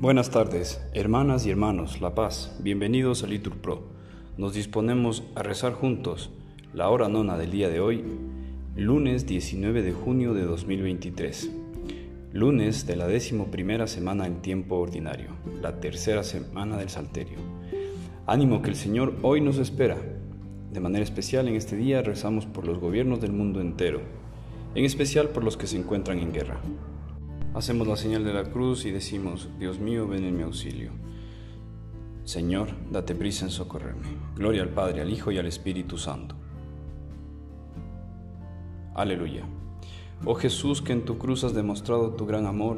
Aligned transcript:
Buenas 0.00 0.30
tardes, 0.30 0.80
hermanas 0.94 1.44
y 1.44 1.50
hermanos, 1.50 2.00
La 2.00 2.14
Paz, 2.14 2.56
bienvenidos 2.60 3.22
a 3.22 3.26
Litur 3.26 3.58
Pro. 3.58 3.82
Nos 4.38 4.54
disponemos 4.54 5.24
a 5.34 5.42
rezar 5.42 5.74
juntos 5.74 6.30
la 6.72 6.88
hora 6.88 7.10
nona 7.10 7.36
del 7.36 7.50
día 7.50 7.68
de 7.68 7.80
hoy, 7.80 8.02
lunes 8.74 9.26
19 9.26 9.82
de 9.82 9.92
junio 9.92 10.32
de 10.32 10.44
2023, 10.44 11.50
lunes 12.32 12.86
de 12.86 12.96
la 12.96 13.08
décimo 13.08 13.50
primera 13.50 13.86
semana 13.86 14.26
en 14.26 14.40
tiempo 14.40 14.76
ordinario, 14.76 15.32
la 15.60 15.80
tercera 15.80 16.22
semana 16.22 16.78
del 16.78 16.88
Salterio. 16.88 17.36
Ánimo 18.26 18.62
que 18.62 18.70
el 18.70 18.76
Señor 18.76 19.16
hoy 19.20 19.42
nos 19.42 19.58
espera. 19.58 19.98
De 20.72 20.80
manera 20.80 21.04
especial 21.04 21.46
en 21.46 21.56
este 21.56 21.76
día 21.76 22.00
rezamos 22.00 22.46
por 22.46 22.66
los 22.66 22.78
gobiernos 22.78 23.20
del 23.20 23.32
mundo 23.32 23.60
entero, 23.60 24.00
en 24.74 24.86
especial 24.86 25.28
por 25.28 25.44
los 25.44 25.58
que 25.58 25.66
se 25.66 25.76
encuentran 25.76 26.20
en 26.20 26.32
guerra. 26.32 26.58
Hacemos 27.52 27.88
la 27.88 27.96
señal 27.96 28.24
de 28.24 28.32
la 28.32 28.44
cruz 28.44 28.84
y 28.84 28.92
decimos, 28.92 29.48
Dios 29.58 29.80
mío, 29.80 30.06
ven 30.06 30.22
en 30.24 30.36
mi 30.36 30.44
auxilio. 30.44 30.92
Señor, 32.22 32.68
date 32.92 33.16
prisa 33.16 33.44
en 33.44 33.50
socorrerme. 33.50 34.06
Gloria 34.36 34.62
al 34.62 34.68
Padre, 34.68 35.00
al 35.00 35.10
Hijo 35.10 35.32
y 35.32 35.38
al 35.38 35.46
Espíritu 35.46 35.98
Santo. 35.98 36.36
Aleluya. 38.94 39.42
Oh 40.24 40.36
Jesús, 40.36 40.80
que 40.80 40.92
en 40.92 41.04
tu 41.04 41.18
cruz 41.18 41.42
has 41.42 41.52
demostrado 41.52 42.12
tu 42.14 42.24
gran 42.24 42.46
amor, 42.46 42.76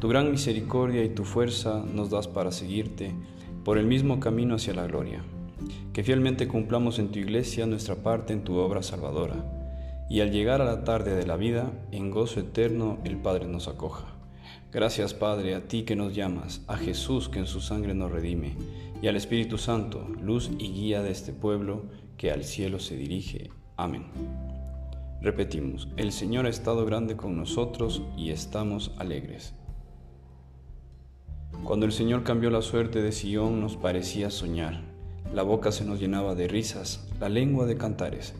tu 0.00 0.08
gran 0.08 0.30
misericordia 0.30 1.02
y 1.02 1.08
tu 1.08 1.24
fuerza 1.24 1.82
nos 1.94 2.10
das 2.10 2.28
para 2.28 2.52
seguirte 2.52 3.14
por 3.64 3.78
el 3.78 3.86
mismo 3.86 4.20
camino 4.20 4.56
hacia 4.56 4.74
la 4.74 4.86
gloria. 4.86 5.22
Que 5.94 6.04
fielmente 6.04 6.46
cumplamos 6.46 6.98
en 6.98 7.10
tu 7.10 7.18
iglesia 7.18 7.64
nuestra 7.64 7.94
parte 7.94 8.34
en 8.34 8.44
tu 8.44 8.56
obra 8.56 8.82
salvadora 8.82 9.59
y 10.10 10.20
al 10.20 10.32
llegar 10.32 10.60
a 10.60 10.64
la 10.64 10.82
tarde 10.82 11.14
de 11.14 11.24
la 11.24 11.36
vida, 11.36 11.72
en 11.92 12.10
gozo 12.10 12.40
eterno 12.40 12.98
el 13.04 13.16
Padre 13.16 13.46
nos 13.46 13.68
acoja. 13.68 14.06
Gracias 14.72 15.14
Padre, 15.14 15.54
a 15.54 15.68
ti 15.68 15.84
que 15.84 15.94
nos 15.94 16.14
llamas, 16.14 16.62
a 16.66 16.76
Jesús 16.76 17.28
que 17.28 17.38
en 17.38 17.46
su 17.46 17.60
sangre 17.60 17.94
nos 17.94 18.10
redime, 18.10 18.56
y 19.00 19.06
al 19.06 19.14
Espíritu 19.14 19.56
Santo, 19.56 20.04
luz 20.20 20.50
y 20.58 20.72
guía 20.72 21.00
de 21.02 21.12
este 21.12 21.32
pueblo 21.32 21.84
que 22.16 22.32
al 22.32 22.42
cielo 22.42 22.80
se 22.80 22.96
dirige. 22.96 23.50
Amén. 23.76 24.06
Repetimos, 25.22 25.88
el 25.96 26.10
Señor 26.10 26.46
ha 26.46 26.50
estado 26.50 26.84
grande 26.84 27.16
con 27.16 27.36
nosotros 27.36 28.02
y 28.16 28.30
estamos 28.30 28.92
alegres. 28.98 29.54
Cuando 31.62 31.86
el 31.86 31.92
Señor 31.92 32.24
cambió 32.24 32.50
la 32.50 32.62
suerte 32.62 33.00
de 33.00 33.12
Sión 33.12 33.60
nos 33.60 33.76
parecía 33.76 34.30
soñar, 34.30 34.82
la 35.32 35.44
boca 35.44 35.70
se 35.70 35.84
nos 35.84 36.00
llenaba 36.00 36.34
de 36.34 36.48
risas, 36.48 37.08
la 37.20 37.28
lengua 37.28 37.66
de 37.66 37.76
cantares. 37.76 38.34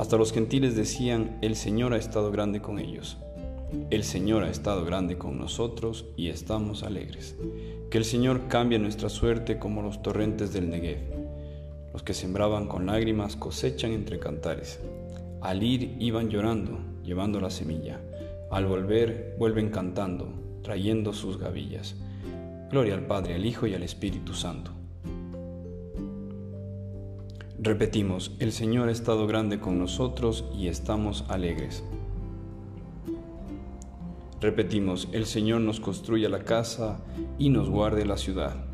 Hasta 0.00 0.16
los 0.16 0.32
gentiles 0.32 0.76
decían, 0.76 1.36
el 1.42 1.54
Señor 1.54 1.92
ha 1.92 1.98
estado 1.98 2.32
grande 2.32 2.62
con 2.62 2.78
ellos. 2.78 3.18
El 3.90 4.02
Señor 4.02 4.44
ha 4.44 4.50
estado 4.50 4.82
grande 4.86 5.18
con 5.18 5.36
nosotros 5.36 6.06
y 6.16 6.30
estamos 6.30 6.84
alegres. 6.84 7.36
Que 7.90 7.98
el 7.98 8.06
Señor 8.06 8.48
cambie 8.48 8.78
nuestra 8.78 9.10
suerte 9.10 9.58
como 9.58 9.82
los 9.82 10.00
torrentes 10.00 10.54
del 10.54 10.70
Negev. 10.70 11.00
Los 11.92 12.02
que 12.02 12.14
sembraban 12.14 12.66
con 12.66 12.86
lágrimas 12.86 13.36
cosechan 13.36 13.92
entre 13.92 14.18
cantares. 14.18 14.80
Al 15.42 15.62
ir 15.62 15.96
iban 16.00 16.30
llorando, 16.30 16.78
llevando 17.04 17.38
la 17.38 17.50
semilla. 17.50 18.00
Al 18.50 18.64
volver 18.64 19.36
vuelven 19.38 19.68
cantando, 19.68 20.32
trayendo 20.62 21.12
sus 21.12 21.36
gavillas. 21.36 21.94
Gloria 22.70 22.94
al 22.94 23.06
Padre, 23.06 23.34
al 23.34 23.44
Hijo 23.44 23.66
y 23.66 23.74
al 23.74 23.82
Espíritu 23.82 24.32
Santo 24.32 24.80
Repetimos, 27.62 28.34
el 28.38 28.52
Señor 28.52 28.88
ha 28.88 28.92
estado 28.92 29.26
grande 29.26 29.60
con 29.60 29.78
nosotros 29.78 30.46
y 30.56 30.68
estamos 30.68 31.26
alegres. 31.28 31.84
Repetimos, 34.40 35.10
el 35.12 35.26
Señor 35.26 35.60
nos 35.60 35.78
construye 35.78 36.26
la 36.30 36.38
casa 36.38 37.04
y 37.38 37.50
nos 37.50 37.68
guarde 37.68 38.06
la 38.06 38.16
ciudad. 38.16 38.64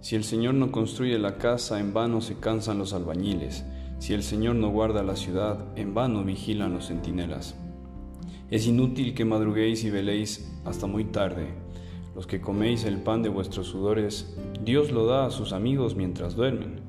Si 0.00 0.16
el 0.16 0.24
Señor 0.24 0.54
no 0.54 0.72
construye 0.72 1.20
la 1.20 1.38
casa, 1.38 1.78
en 1.78 1.94
vano 1.94 2.20
se 2.20 2.40
cansan 2.40 2.78
los 2.78 2.94
albañiles. 2.94 3.64
Si 4.00 4.12
el 4.12 4.24
Señor 4.24 4.56
no 4.56 4.70
guarda 4.70 5.04
la 5.04 5.14
ciudad, 5.14 5.64
en 5.76 5.94
vano 5.94 6.24
vigilan 6.24 6.72
los 6.72 6.88
centinelas. 6.88 7.54
Es 8.50 8.66
inútil 8.66 9.14
que 9.14 9.24
madruguéis 9.24 9.84
y 9.84 9.90
veléis 9.90 10.52
hasta 10.64 10.88
muy 10.88 11.04
tarde 11.04 11.54
los 12.14 12.26
que 12.26 12.40
coméis 12.40 12.84
el 12.84 12.98
pan 12.98 13.22
de 13.22 13.28
vuestros 13.28 13.66
sudores, 13.66 14.36
Dios 14.62 14.92
lo 14.92 15.06
da 15.06 15.26
a 15.26 15.30
sus 15.30 15.52
amigos 15.52 15.96
mientras 15.96 16.36
duermen. 16.36 16.80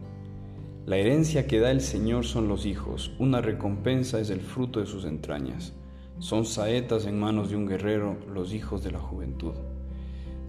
La 0.85 0.97
herencia 0.97 1.47
que 1.47 1.59
da 1.59 1.71
el 1.71 1.81
Señor 1.81 2.25
son 2.25 2.47
los 2.47 2.65
hijos, 2.65 3.11
una 3.17 3.41
recompensa 3.41 4.19
es 4.19 4.29
el 4.29 4.41
fruto 4.41 4.79
de 4.79 4.85
sus 4.85 5.05
entrañas. 5.05 5.73
Son 6.19 6.45
saetas 6.45 7.05
en 7.05 7.19
manos 7.19 7.49
de 7.49 7.55
un 7.55 7.65
guerrero 7.65 8.17
los 8.31 8.53
hijos 8.53 8.83
de 8.83 8.91
la 8.91 8.99
juventud. 8.99 9.53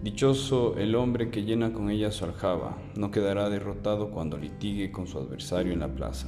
Dichoso 0.03 0.77
el 0.77 0.95
hombre 0.95 1.31
que 1.31 1.43
llena 1.43 1.73
con 1.73 1.89
ella 1.89 2.11
su 2.11 2.23
aljaba, 2.25 2.77
no 2.95 3.09
quedará 3.09 3.49
derrotado 3.49 4.11
cuando 4.11 4.37
litigue 4.37 4.91
con 4.91 5.07
su 5.07 5.17
adversario 5.17 5.73
en 5.73 5.79
la 5.79 5.93
plaza. 5.93 6.27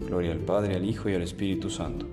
Gloria 0.00 0.32
al 0.32 0.40
Padre, 0.40 0.74
al 0.74 0.88
Hijo 0.88 1.10
y 1.10 1.14
al 1.14 1.22
Espíritu 1.22 1.68
Santo 1.68 2.06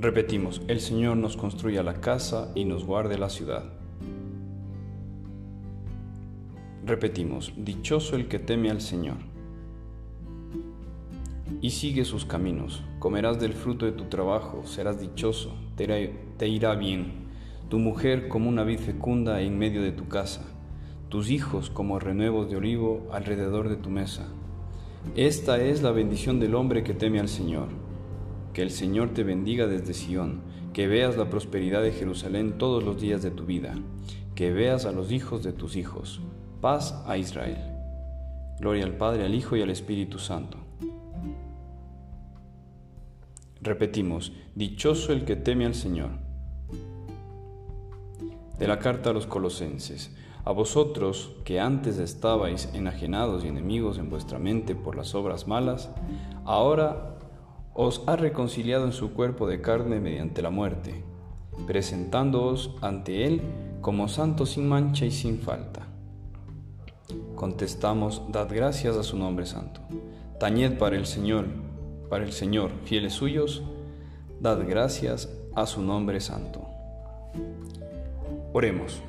Repetimos, 0.00 0.62
el 0.68 0.78
Señor 0.78 1.16
nos 1.16 1.36
construya 1.36 1.82
la 1.82 1.94
casa 1.94 2.52
y 2.54 2.64
nos 2.64 2.84
guarde 2.84 3.18
la 3.18 3.28
ciudad. 3.28 3.64
Repetimos, 6.86 7.52
dichoso 7.56 8.14
el 8.14 8.28
que 8.28 8.38
teme 8.38 8.70
al 8.70 8.80
Señor 8.80 9.16
y 11.60 11.70
sigue 11.70 12.04
sus 12.04 12.24
caminos. 12.24 12.84
Comerás 13.00 13.40
del 13.40 13.54
fruto 13.54 13.86
de 13.86 13.92
tu 13.92 14.04
trabajo, 14.04 14.64
serás 14.66 15.00
dichoso, 15.00 15.52
te 15.74 15.82
irá, 15.82 15.96
te 16.36 16.46
irá 16.46 16.76
bien. 16.76 17.26
Tu 17.68 17.80
mujer 17.80 18.28
como 18.28 18.48
una 18.48 18.62
vid 18.62 18.78
fecunda 18.78 19.40
en 19.40 19.58
medio 19.58 19.82
de 19.82 19.90
tu 19.90 20.06
casa, 20.06 20.42
tus 21.08 21.28
hijos 21.28 21.70
como 21.70 21.98
renuevos 21.98 22.48
de 22.48 22.56
olivo 22.56 23.08
alrededor 23.10 23.68
de 23.68 23.76
tu 23.76 23.90
mesa. 23.90 24.28
Esta 25.16 25.60
es 25.60 25.82
la 25.82 25.90
bendición 25.90 26.38
del 26.38 26.54
hombre 26.54 26.84
que 26.84 26.94
teme 26.94 27.18
al 27.18 27.28
Señor. 27.28 27.87
Que 28.52 28.62
el 28.62 28.70
Señor 28.70 29.10
te 29.10 29.24
bendiga 29.24 29.66
desde 29.66 29.94
Sión, 29.94 30.42
que 30.72 30.86
veas 30.86 31.16
la 31.16 31.30
prosperidad 31.30 31.82
de 31.82 31.92
Jerusalén 31.92 32.58
todos 32.58 32.82
los 32.82 33.00
días 33.00 33.22
de 33.22 33.30
tu 33.30 33.44
vida, 33.44 33.74
que 34.34 34.52
veas 34.52 34.84
a 34.84 34.92
los 34.92 35.12
hijos 35.12 35.42
de 35.42 35.52
tus 35.52 35.76
hijos. 35.76 36.20
Paz 36.60 37.02
a 37.06 37.16
Israel. 37.16 37.58
Gloria 38.60 38.84
al 38.84 38.96
Padre, 38.96 39.24
al 39.24 39.34
Hijo 39.34 39.56
y 39.56 39.62
al 39.62 39.70
Espíritu 39.70 40.18
Santo. 40.18 40.58
Repetimos, 43.60 44.32
dichoso 44.54 45.12
el 45.12 45.24
que 45.24 45.36
teme 45.36 45.66
al 45.66 45.74
Señor. 45.74 46.10
De 48.58 48.66
la 48.66 48.78
carta 48.78 49.10
a 49.10 49.12
los 49.12 49.26
colosenses. 49.26 50.14
A 50.44 50.52
vosotros 50.52 51.32
que 51.44 51.60
antes 51.60 51.98
estabais 51.98 52.70
enajenados 52.72 53.44
y 53.44 53.48
enemigos 53.48 53.98
en 53.98 54.10
vuestra 54.10 54.38
mente 54.38 54.74
por 54.74 54.96
las 54.96 55.14
obras 55.14 55.46
malas, 55.46 55.90
ahora 56.44 57.17
os 57.80 58.02
ha 58.08 58.16
reconciliado 58.16 58.84
en 58.86 58.92
su 58.92 59.12
cuerpo 59.12 59.46
de 59.46 59.60
carne 59.60 60.00
mediante 60.00 60.42
la 60.42 60.50
muerte, 60.50 61.04
presentándoos 61.68 62.74
ante 62.82 63.24
Él 63.24 63.40
como 63.80 64.08
santos 64.08 64.50
sin 64.50 64.68
mancha 64.68 65.06
y 65.06 65.12
sin 65.12 65.38
falta. 65.38 65.86
Contestamos, 67.36 68.22
dad 68.32 68.48
gracias 68.50 68.96
a 68.96 69.04
su 69.04 69.16
nombre 69.16 69.46
santo. 69.46 69.80
Tañed 70.40 70.76
para 70.76 70.96
el 70.96 71.06
Señor, 71.06 71.46
para 72.10 72.24
el 72.24 72.32
Señor, 72.32 72.72
fieles 72.82 73.12
suyos, 73.12 73.62
dad 74.40 74.58
gracias 74.66 75.32
a 75.54 75.64
su 75.64 75.80
nombre 75.80 76.18
santo. 76.18 76.66
Oremos. 78.52 79.00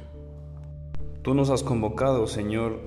Tú 1.24 1.34
nos 1.34 1.50
has 1.50 1.64
convocado, 1.64 2.28
Señor, 2.28 2.80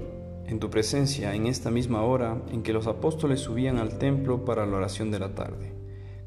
en 0.47 0.61
tu 0.61 0.71
presencia 0.71 1.35
en 1.35 1.47
esta 1.47 1.71
misma 1.71 2.03
hora 2.03 2.41
en 2.51 2.63
que 2.63 2.73
los 2.73 2.87
apóstoles 2.87 3.41
subían 3.41 3.79
al 3.79 3.99
templo 3.99 4.45
para 4.45 4.67
la 4.67 4.77
oración 4.77 5.11
de 5.11 5.19
la 5.19 5.35
tarde. 5.35 5.73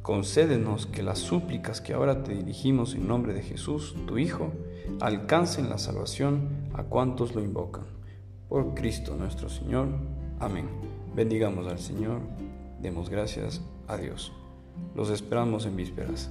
Concédenos 0.02 0.86
que 0.86 1.02
las 1.02 1.20
súplicas 1.20 1.82
que 1.82 1.94
ahora 1.94 2.24
te 2.24 2.36
dirigimos 2.36 2.94
en 2.94 3.08
nombre 3.08 3.34
de 3.34 3.42
Jesús, 3.42 3.96
tu 4.06 4.18
Hijo, 4.18 4.52
alcancen 5.00 5.70
la 5.70 5.78
salvación 5.78 6.70
a 6.74 6.84
cuantos 6.84 7.34
lo 7.34 7.42
invocan. 7.42 7.86
Por 8.48 8.76
Cristo 8.76 9.16
nuestro 9.16 9.50
Señor. 9.50 9.88
Amén. 10.40 10.68
Bendigamos 11.16 11.66
al 11.68 11.80
Señor, 11.80 12.20
demos 12.82 13.10
gracias 13.10 13.62
a 13.88 13.98
Dios. 13.98 14.32
Los 14.96 15.10
esperamos 15.10 15.66
en 15.66 15.76
vísperas. 15.76 16.30